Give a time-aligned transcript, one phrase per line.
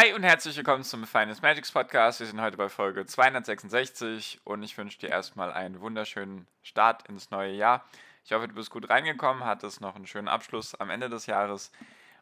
[0.00, 2.20] Hi und herzlich willkommen zum Finance Magics Podcast.
[2.20, 7.30] Wir sind heute bei Folge 266 und ich wünsche dir erstmal einen wunderschönen Start ins
[7.30, 7.84] neue Jahr.
[8.24, 11.70] Ich hoffe, du bist gut reingekommen, hattest noch einen schönen Abschluss am Ende des Jahres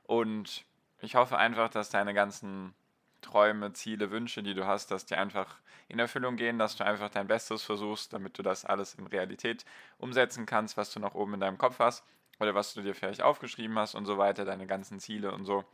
[0.03, 0.65] und
[1.03, 2.75] ich hoffe einfach, dass deine ganzen
[3.21, 7.11] Träume, Ziele, Wünsche, die du hast, dass die einfach in Erfüllung gehen, dass du einfach
[7.11, 9.65] dein Bestes versuchst, damit du das alles in Realität
[9.99, 12.05] umsetzen kannst, was du noch oben in deinem Kopf hast
[12.41, 15.65] oder was du dir vielleicht aufgeschrieben hast und so weiter, deine ganzen Ziele und so.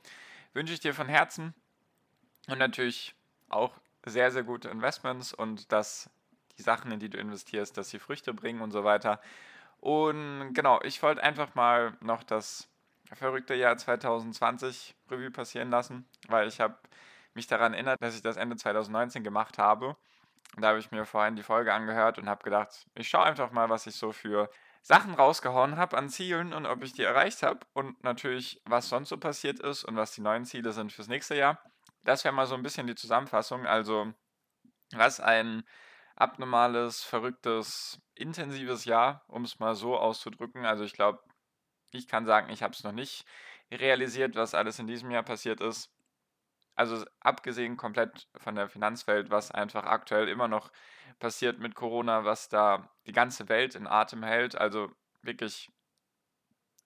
[0.52, 1.55] Wünsche ich dir von Herzen
[2.48, 3.14] und natürlich
[3.48, 3.72] auch
[4.04, 6.10] sehr, sehr gute Investments und dass
[6.58, 9.20] die Sachen, in die du investierst, dass sie Früchte bringen und so weiter.
[9.80, 12.69] Und genau, ich wollte einfach mal noch das
[13.12, 16.77] verrückte Jahr 2020 Revue passieren lassen, weil ich habe
[17.34, 19.97] mich daran erinnert, dass ich das Ende 2019 gemacht habe.
[20.56, 23.69] Da habe ich mir vorhin die Folge angehört und habe gedacht, ich schaue einfach mal,
[23.69, 24.48] was ich so für
[24.82, 29.08] Sachen rausgehauen habe an Zielen und ob ich die erreicht habe und natürlich, was sonst
[29.08, 31.58] so passiert ist und was die neuen Ziele sind fürs nächste Jahr.
[32.05, 33.66] Das wäre mal so ein bisschen die Zusammenfassung.
[33.66, 34.12] Also,
[34.92, 35.64] was ein
[36.16, 40.64] abnormales, verrücktes, intensives Jahr, um es mal so auszudrücken.
[40.64, 41.20] Also, ich glaube,
[41.92, 43.25] ich kann sagen, ich habe es noch nicht
[43.70, 45.91] realisiert, was alles in diesem Jahr passiert ist.
[46.77, 50.72] Also, abgesehen komplett von der Finanzwelt, was einfach aktuell immer noch
[51.19, 54.56] passiert mit Corona, was da die ganze Welt in Atem hält.
[54.56, 54.91] Also,
[55.22, 55.70] wirklich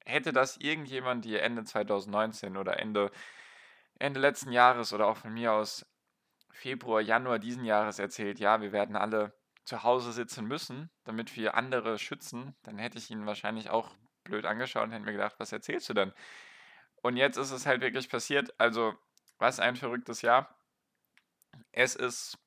[0.05, 3.11] hätte das irgendjemand hier Ende 2019 oder Ende
[3.99, 5.87] Ende letzten Jahres oder auch von mir aus
[6.51, 9.33] Februar, Januar diesen Jahres erzählt, ja, wir werden alle
[9.65, 14.47] zu Hause sitzen müssen, damit wir andere schützen, dann hätte ich ihn wahrscheinlich auch blöd
[14.47, 16.13] angeschaut und hätte mir gedacht, was erzählst du denn?
[17.03, 18.53] Und jetzt ist es halt wirklich passiert.
[18.59, 18.95] Also,
[19.39, 20.55] was ein verrücktes Jahr.
[21.73, 22.39] Es ist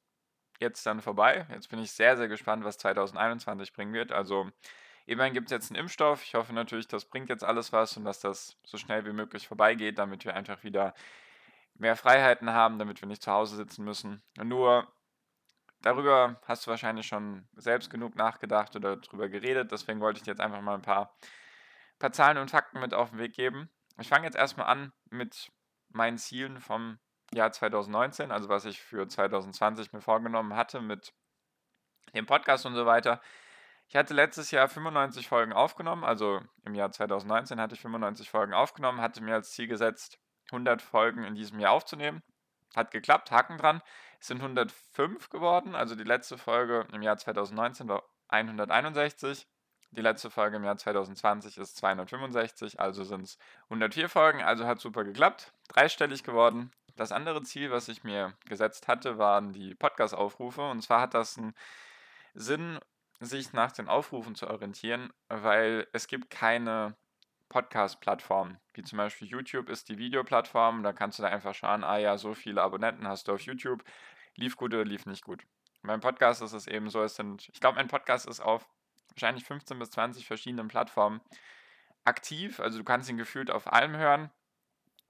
[0.59, 1.45] jetzt dann vorbei.
[1.51, 4.11] Jetzt bin ich sehr, sehr gespannt, was 2021 bringen wird.
[4.11, 4.49] Also,
[5.05, 6.23] immerhin gibt es jetzt einen Impfstoff.
[6.23, 9.47] Ich hoffe natürlich, das bringt jetzt alles was und dass das so schnell wie möglich
[9.47, 10.93] vorbeigeht, damit wir einfach wieder
[11.81, 14.21] mehr Freiheiten haben, damit wir nicht zu Hause sitzen müssen.
[14.37, 14.87] Nur
[15.81, 19.71] darüber hast du wahrscheinlich schon selbst genug nachgedacht oder darüber geredet.
[19.71, 21.17] Deswegen wollte ich dir jetzt einfach mal ein paar,
[21.97, 23.67] paar Zahlen und Fakten mit auf den Weg geben.
[23.99, 25.51] Ich fange jetzt erstmal an mit
[25.89, 26.99] meinen Zielen vom
[27.33, 31.13] Jahr 2019, also was ich für 2020 mir vorgenommen hatte mit
[32.13, 33.21] dem Podcast und so weiter.
[33.87, 38.53] Ich hatte letztes Jahr 95 Folgen aufgenommen, also im Jahr 2019 hatte ich 95 Folgen
[38.53, 40.19] aufgenommen, hatte mir als Ziel gesetzt,
[40.51, 42.21] 100 Folgen in diesem Jahr aufzunehmen.
[42.75, 43.81] Hat geklappt, Haken dran.
[44.19, 49.47] Es sind 105 geworden, also die letzte Folge im Jahr 2019 war 161.
[49.93, 54.79] Die letzte Folge im Jahr 2020 ist 265, also sind es 104 Folgen, also hat
[54.79, 55.51] super geklappt.
[55.67, 56.71] Dreistellig geworden.
[56.95, 60.61] Das andere Ziel, was ich mir gesetzt hatte, waren die Podcast-Aufrufe.
[60.69, 61.53] Und zwar hat das einen
[62.33, 62.79] Sinn,
[63.19, 66.95] sich nach den Aufrufen zu orientieren, weil es gibt keine
[67.51, 70.83] Podcast-Plattformen, wie zum Beispiel YouTube ist die Videoplattform.
[70.83, 73.83] Da kannst du da einfach schauen, ah ja, so viele Abonnenten hast du auf YouTube.
[74.35, 75.43] Lief gut oder lief nicht gut.
[75.83, 78.69] Beim Podcast ist es eben so, es sind, ich glaube, mein Podcast ist auf
[79.09, 81.19] wahrscheinlich 15 bis 20 verschiedenen Plattformen
[82.05, 82.61] aktiv.
[82.61, 84.31] Also du kannst ihn gefühlt auf allem hören.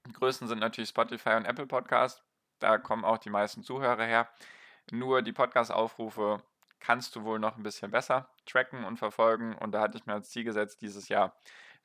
[0.08, 2.24] Die größten sind natürlich Spotify und Apple Podcast.
[2.58, 4.28] Da kommen auch die meisten Zuhörer her.
[4.90, 6.42] Nur die Podcast-Aufrufe
[6.80, 9.54] kannst du wohl noch ein bisschen besser tracken und verfolgen.
[9.54, 11.36] Und da hatte ich mir als Ziel gesetzt, dieses Jahr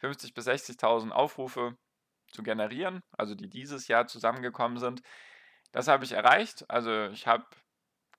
[0.01, 1.77] 50.000 bis 60.000 Aufrufe
[2.31, 5.01] zu generieren, also die dieses Jahr zusammengekommen sind.
[5.71, 6.69] Das habe ich erreicht.
[6.69, 7.45] Also ich habe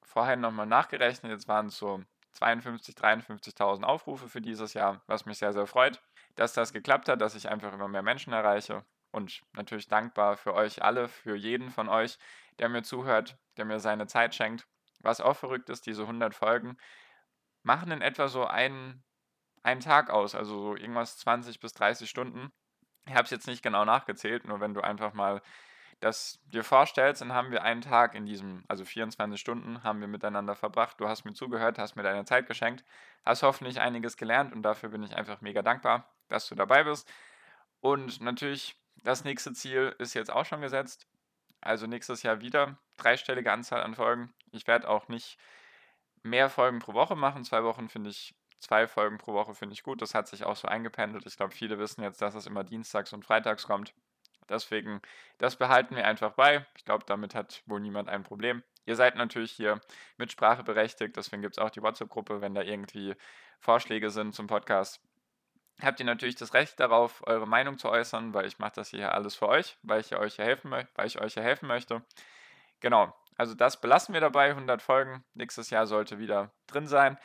[0.02, 2.02] vorhin nochmal nachgerechnet, jetzt waren es so
[2.36, 6.02] 52.000, 53.000 Aufrufe für dieses Jahr, was mich sehr, sehr freut,
[6.34, 10.54] dass das geklappt hat, dass ich einfach immer mehr Menschen erreiche und natürlich dankbar für
[10.54, 12.18] euch alle, für jeden von euch,
[12.58, 14.66] der mir zuhört, der mir seine Zeit schenkt.
[15.00, 16.76] Was auch verrückt ist, diese 100 Folgen
[17.62, 19.04] machen in etwa so einen
[19.68, 22.50] einen Tag aus, also so irgendwas 20 bis 30 Stunden.
[23.06, 25.42] Ich habe es jetzt nicht genau nachgezählt, nur wenn du einfach mal
[26.00, 30.08] das dir vorstellst, dann haben wir einen Tag in diesem, also 24 Stunden haben wir
[30.08, 31.00] miteinander verbracht.
[31.00, 32.84] Du hast mir zugehört, hast mir deine Zeit geschenkt,
[33.24, 37.10] hast hoffentlich einiges gelernt und dafür bin ich einfach mega dankbar, dass du dabei bist.
[37.80, 41.06] Und natürlich, das nächste Ziel ist jetzt auch schon gesetzt.
[41.60, 44.32] Also nächstes Jahr wieder dreistellige Anzahl an Folgen.
[44.52, 45.36] Ich werde auch nicht
[46.22, 47.44] mehr Folgen pro Woche machen.
[47.44, 50.02] Zwei Wochen finde ich zwei Folgen pro Woche finde ich gut.
[50.02, 51.26] Das hat sich auch so eingependelt.
[51.26, 53.94] Ich glaube, viele wissen jetzt, dass es immer dienstags und freitags kommt.
[54.48, 55.02] Deswegen,
[55.38, 56.66] das behalten wir einfach bei.
[56.76, 58.62] Ich glaube, damit hat wohl niemand ein Problem.
[58.86, 59.80] Ihr seid natürlich hier
[60.16, 63.14] Mitsprache berechtigt, deswegen gibt es auch die WhatsApp-Gruppe, wenn da irgendwie
[63.60, 65.02] Vorschläge sind zum Podcast.
[65.82, 69.12] Habt ihr natürlich das Recht darauf, eure Meinung zu äußern, weil ich mache das hier
[69.12, 72.02] alles für euch, weil ich euch helfen, weil ich euch hier helfen möchte.
[72.80, 75.24] Genau, also das belassen wir dabei, 100 Folgen.
[75.34, 77.18] Nächstes Jahr sollte wieder drin sein,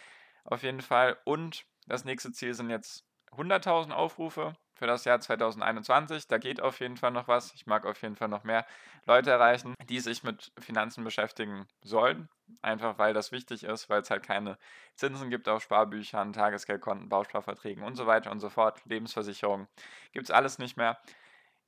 [0.43, 1.17] auf jeden Fall.
[1.25, 6.27] Und das nächste Ziel sind jetzt 100.000 Aufrufe für das Jahr 2021.
[6.27, 7.53] Da geht auf jeden Fall noch was.
[7.53, 8.65] Ich mag auf jeden Fall noch mehr
[9.05, 12.29] Leute erreichen, die sich mit Finanzen beschäftigen sollen.
[12.61, 14.57] Einfach weil das wichtig ist, weil es halt keine
[14.95, 18.81] Zinsen gibt auf Sparbüchern, Tagesgeldkonten, Bausparverträgen und so weiter und so fort.
[18.85, 19.67] Lebensversicherung
[20.11, 20.97] gibt es alles nicht mehr.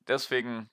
[0.07, 0.69] Deswegen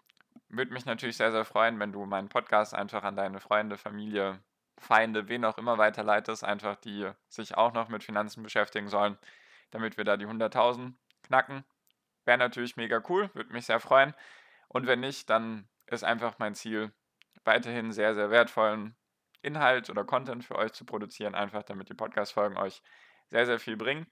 [0.48, 4.42] würde mich natürlich sehr, sehr freuen, wenn du meinen Podcast einfach an deine Freunde, Familie,
[4.82, 9.16] Feinde, wen auch immer weiterleitest, einfach die sich auch noch mit Finanzen beschäftigen sollen,
[9.70, 11.64] damit wir da die 100.000 knacken.
[12.24, 14.14] Wäre natürlich mega cool, würde mich sehr freuen.
[14.68, 16.92] Und wenn nicht, dann ist einfach mein Ziel,
[17.44, 18.96] weiterhin sehr, sehr wertvollen
[19.42, 22.82] Inhalt oder Content für euch zu produzieren, einfach damit die Podcast-Folgen euch
[23.30, 24.06] sehr, sehr viel bringen.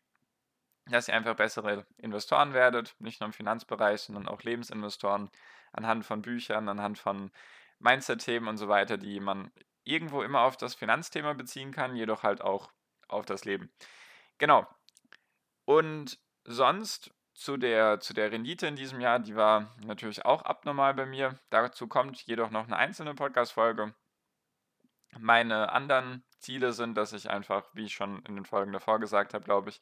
[0.87, 5.31] Dass ihr einfach bessere Investoren werdet, nicht nur im Finanzbereich, sondern auch Lebensinvestoren
[5.73, 7.31] anhand von Büchern, anhand von
[7.79, 9.53] Mindset-Themen und so weiter, die man
[9.85, 12.71] irgendwo immer auf das Finanzthema beziehen kann, jedoch halt auch
[13.09, 13.73] auf das Leben.
[14.39, 14.67] Genau.
[15.65, 20.95] Und sonst zu der, zu der Rendite in diesem Jahr, die war natürlich auch abnormal
[20.95, 21.39] bei mir.
[21.49, 23.95] Dazu kommt jedoch noch eine einzelne Podcast-Folge.
[25.19, 29.35] Meine anderen Ziele sind, dass ich einfach, wie ich schon in den Folgen davor gesagt
[29.35, 29.81] habe, glaube ich,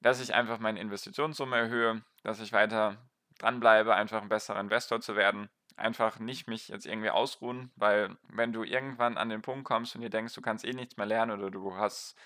[0.00, 2.96] dass ich einfach meine Investitionssumme erhöhe, dass ich weiter
[3.38, 5.50] dranbleibe, einfach ein besserer Investor zu werden.
[5.76, 10.02] Einfach nicht mich jetzt irgendwie ausruhen, weil wenn du irgendwann an den Punkt kommst und
[10.02, 12.16] dir denkst, du kannst eh nichts mehr lernen oder du hast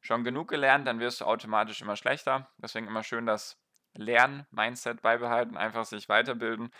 [0.00, 2.50] schon genug gelernt, dann wirst du automatisch immer schlechter.
[2.58, 3.58] Deswegen immer schön das
[3.94, 6.70] Lern-Mindset beibehalten, einfach sich weiterbilden.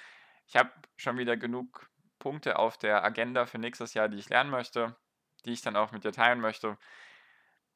[0.46, 1.88] Ich habe schon wieder genug
[2.18, 4.96] Punkte auf der Agenda für nächstes Jahr, die ich lernen möchte,
[5.44, 6.78] die ich dann auch mit dir teilen möchte.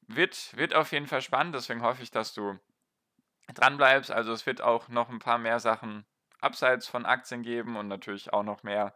[0.02, 2.58] Wird, wird auf jeden Fall spannend, deswegen hoffe ich, dass du
[3.54, 4.10] dran bleibst.
[4.10, 6.04] Also es wird auch noch ein paar mehr Sachen
[6.42, 8.94] abseits von Aktien geben und natürlich auch noch mehr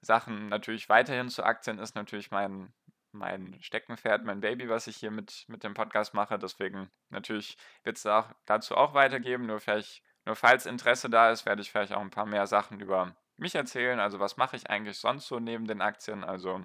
[0.00, 0.48] Sachen.
[0.48, 2.72] Natürlich weiterhin zu Aktien ist natürlich mein,
[3.12, 6.38] mein Steckenpferd, mein Baby, was ich hier mit, mit dem Podcast mache.
[6.38, 9.46] Deswegen natürlich wird es auch, dazu auch weitergeben.
[9.46, 12.80] Nur vielleicht, nur falls Interesse da ist, werde ich vielleicht auch ein paar mehr Sachen
[12.80, 14.00] über mich erzählen.
[14.00, 16.24] Also was mache ich eigentlich sonst so neben den Aktien?
[16.24, 16.64] Also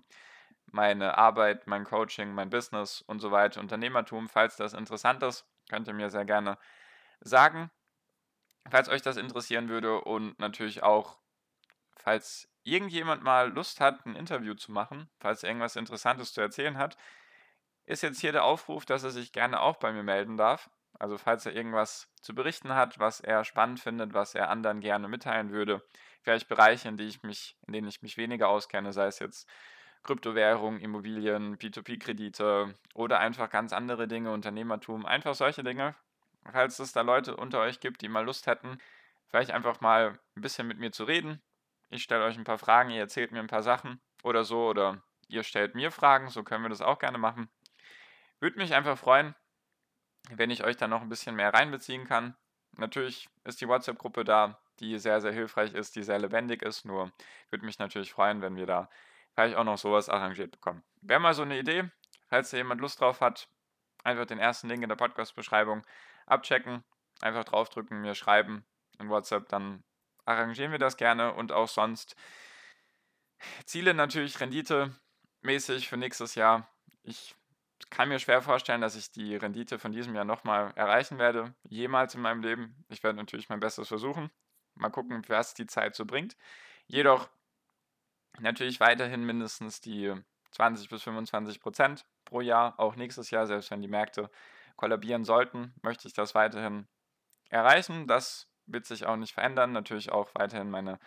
[0.71, 4.29] meine Arbeit, mein Coaching, mein Business und so weiter, Unternehmertum.
[4.29, 6.57] Falls das interessant ist, könnt ihr mir sehr gerne
[7.21, 7.69] sagen,
[8.69, 11.17] falls euch das interessieren würde und natürlich auch,
[11.97, 16.77] falls irgendjemand mal Lust hat, ein Interview zu machen, falls er irgendwas Interessantes zu erzählen
[16.77, 16.97] hat,
[17.85, 20.69] ist jetzt hier der Aufruf, dass er sich gerne auch bei mir melden darf.
[20.99, 25.07] Also falls er irgendwas zu berichten hat, was er spannend findet, was er anderen gerne
[25.07, 25.83] mitteilen würde,
[26.21, 29.49] vielleicht Bereiche, in, die ich mich, in denen ich mich weniger auskenne, sei es jetzt
[30.03, 35.95] Kryptowährung, Immobilien, P2P-Kredite oder einfach ganz andere Dinge, Unternehmertum, einfach solche Dinge.
[36.49, 38.77] Falls es da Leute unter euch gibt, die mal Lust hätten,
[39.27, 41.41] vielleicht einfach mal ein bisschen mit mir zu reden,
[41.89, 45.03] ich stelle euch ein paar Fragen, ihr erzählt mir ein paar Sachen oder so, oder
[45.27, 47.49] ihr stellt mir Fragen, so können wir das auch gerne machen.
[48.39, 49.35] Würde mich einfach freuen,
[50.29, 52.35] wenn ich euch da noch ein bisschen mehr reinbeziehen kann.
[52.77, 56.85] Natürlich ist die WhatsApp-Gruppe da, die sehr, sehr hilfreich ist, die sehr lebendig ist.
[56.85, 57.11] Nur
[57.49, 58.89] würde mich natürlich freuen, wenn wir da
[59.33, 60.83] vielleicht auch noch sowas arrangiert bekommen.
[61.01, 61.89] Wäre mal so eine Idee,
[62.27, 63.47] falls da jemand Lust drauf hat,
[64.03, 65.83] einfach den ersten Link in der Podcast-Beschreibung
[66.25, 66.83] abchecken,
[67.21, 68.65] einfach draufdrücken, mir schreiben
[68.99, 69.83] in WhatsApp, dann
[70.25, 72.15] arrangieren wir das gerne und auch sonst
[73.65, 76.69] Ziele natürlich renditemäßig für nächstes Jahr.
[77.03, 77.35] Ich
[77.89, 82.13] kann mir schwer vorstellen, dass ich die Rendite von diesem Jahr nochmal erreichen werde, jemals
[82.15, 82.85] in meinem Leben.
[82.89, 84.29] Ich werde natürlich mein Bestes versuchen.
[84.75, 86.37] Mal gucken, was die Zeit so bringt.
[86.85, 87.29] Jedoch
[88.39, 90.13] natürlich weiterhin mindestens die
[90.51, 94.31] 20 bis 25 Prozent pro Jahr, auch nächstes Jahr, selbst wenn die Märkte
[94.77, 96.87] kollabieren sollten, möchte ich das weiterhin
[97.49, 98.07] erreichen.
[98.07, 99.73] Das wird sich auch nicht verändern.
[99.73, 100.97] Natürlich auch weiterhin meine,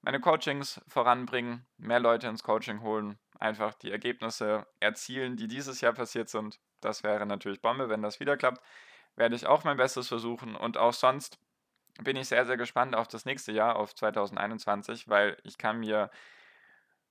[0.00, 5.92] meine Coachings voranbringen, mehr Leute ins Coaching holen, einfach die Ergebnisse erzielen, die dieses Jahr
[5.92, 6.58] passiert sind.
[6.80, 8.64] Das wäre natürlich Bombe, wenn das wieder klappt.
[9.16, 11.38] Werde ich auch mein Bestes versuchen und auch sonst
[12.02, 16.10] bin ich sehr, sehr gespannt auf das nächste Jahr, auf 2021, weil ich kann mir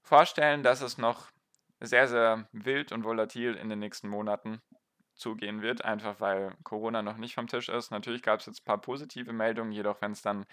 [0.02, 1.32] vorstellen, dass es noch
[1.84, 4.62] sehr, sehr wild und volatil in den nächsten Monaten
[5.16, 7.92] zugehen wird, einfach weil Corona noch nicht vom Tisch ist.
[7.92, 10.46] Natürlich gab es jetzt ein paar positive Meldungen, jedoch wenn es dann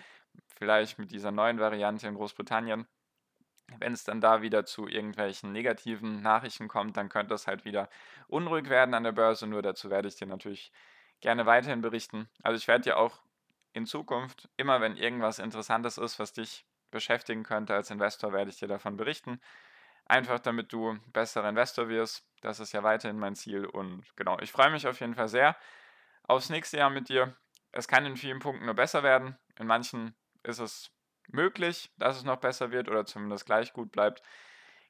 [0.57, 2.87] vielleicht mit dieser neuen Variante in Großbritannien,
[3.79, 7.89] wenn es dann da wieder zu irgendwelchen negativen Nachrichten kommt, dann könnte es halt wieder
[8.27, 9.47] unruhig werden an der Börse.
[9.47, 10.73] Nur dazu werde ich dir natürlich
[11.21, 12.29] gerne weiterhin berichten.
[12.43, 13.23] Also ich werde dir auch
[13.73, 18.59] in Zukunft, immer wenn irgendwas Interessantes ist, was dich beschäftigen könnte als Investor, werde ich
[18.59, 19.41] dir davon berichten.
[20.11, 22.26] Einfach damit du besserer Investor wirst.
[22.40, 23.64] Das ist ja weiterhin mein Ziel.
[23.64, 25.57] Und genau, ich freue mich auf jeden Fall sehr
[26.25, 27.37] aufs nächste Jahr mit dir.
[27.71, 29.38] Es kann in vielen Punkten nur besser werden.
[29.57, 30.90] In manchen ist es
[31.29, 34.21] möglich, dass es noch besser wird oder zumindest gleich gut bleibt.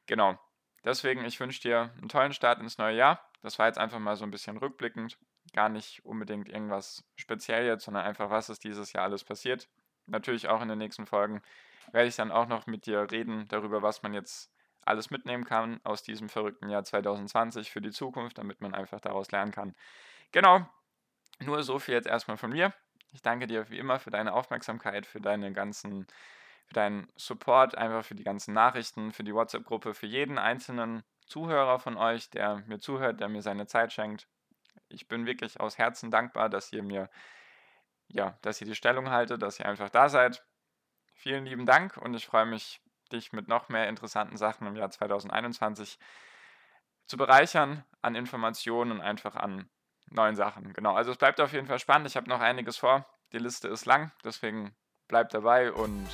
[0.06, 0.40] Genau.
[0.86, 3.30] Deswegen, ich wünsche dir einen tollen Start ins neue Jahr.
[3.42, 5.18] Das war jetzt einfach mal so ein bisschen rückblickend.
[5.52, 9.68] Gar nicht unbedingt irgendwas speziell jetzt, sondern einfach, was ist dieses Jahr alles passiert.
[10.06, 11.42] Natürlich auch in den nächsten Folgen
[11.92, 14.50] werde ich dann auch noch mit dir reden darüber, was man jetzt
[14.84, 19.30] alles mitnehmen kann aus diesem verrückten Jahr 2020 für die Zukunft, damit man einfach daraus
[19.30, 19.74] lernen kann.
[20.32, 20.66] Genau,
[21.40, 22.72] nur so viel jetzt erstmal von mir.
[23.12, 26.06] Ich danke dir wie immer für deine Aufmerksamkeit, für deine ganzen,
[26.66, 31.78] für deinen Support, einfach für die ganzen Nachrichten, für die WhatsApp-Gruppe, für jeden einzelnen Zuhörer
[31.78, 34.28] von euch, der mir zuhört, der mir seine Zeit schenkt.
[34.88, 37.08] Ich bin wirklich aus Herzen dankbar, dass ihr mir,
[38.08, 40.44] ja, dass ihr die Stellung haltet, dass ihr einfach da seid.
[41.14, 42.80] Vielen lieben Dank und ich freue mich,
[43.12, 45.98] dich mit noch mehr interessanten Sachen im Jahr 2021
[47.06, 49.68] zu bereichern an Informationen und einfach an
[50.10, 50.72] neuen Sachen.
[50.72, 52.08] Genau, also es bleibt auf jeden Fall spannend.
[52.08, 53.06] Ich habe noch einiges vor.
[53.32, 54.74] Die Liste ist lang, deswegen
[55.08, 56.08] bleibt dabei und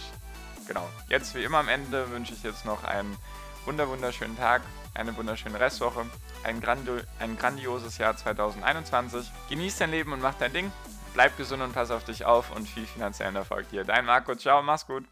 [0.66, 0.86] genau.
[1.08, 3.16] Jetzt wie immer am Ende wünsche ich jetzt noch einen
[3.64, 4.62] wunder wunderschönen Tag,
[4.94, 6.06] eine wunderschöne Restwoche,
[6.44, 9.30] ein, grandi ein grandioses Jahr 2021.
[9.48, 10.72] Genieß dein Leben und mach dein Ding.
[11.14, 13.84] Bleib gesund und pass auf dich auf und viel finanziellen Erfolg dir.
[13.84, 15.04] Dein Marco, ciao, mach's gut.